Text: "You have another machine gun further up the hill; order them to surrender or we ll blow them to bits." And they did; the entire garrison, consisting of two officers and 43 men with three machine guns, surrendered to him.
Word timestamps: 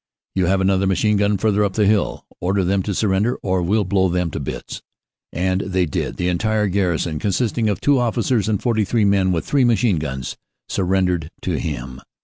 "You 0.33 0.47
have 0.47 0.61
another 0.61 0.87
machine 0.87 1.15
gun 1.15 1.37
further 1.37 1.63
up 1.63 1.73
the 1.73 1.85
hill; 1.85 2.25
order 2.39 2.63
them 2.63 2.81
to 2.81 2.95
surrender 2.95 3.35
or 3.43 3.61
we 3.61 3.77
ll 3.77 3.83
blow 3.83 4.09
them 4.09 4.31
to 4.31 4.39
bits." 4.39 4.81
And 5.31 5.61
they 5.61 5.85
did; 5.85 6.17
the 6.17 6.27
entire 6.27 6.65
garrison, 6.69 7.19
consisting 7.19 7.69
of 7.69 7.79
two 7.79 7.99
officers 7.99 8.49
and 8.49 8.59
43 8.59 9.05
men 9.05 9.31
with 9.31 9.45
three 9.45 9.63
machine 9.63 9.99
guns, 9.99 10.37
surrendered 10.67 11.29
to 11.43 11.59
him. 11.59 12.01